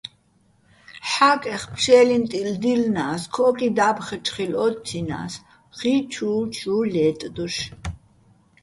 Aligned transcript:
ჰ̦ა́კეხ 1.09 1.63
ფშე́ლიჼ 1.73 2.17
ტილო̆ 2.29 2.57
დილლნა́ს, 2.61 3.23
ქო́კი 3.33 3.69
და́ფხეჩო̆ 3.77 4.33
ხილო̆ 4.33 4.61
ო́თთჲინა́ს, 4.65 5.33
ხი 5.77 5.93
ჩუ́-ჩუ́ 6.11 6.79
ლე́ტდოშ. 6.93 7.55